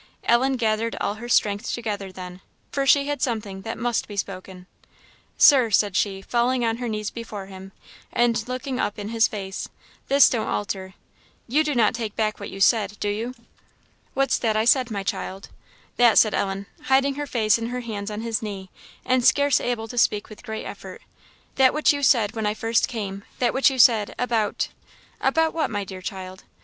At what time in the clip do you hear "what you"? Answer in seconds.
12.39-12.59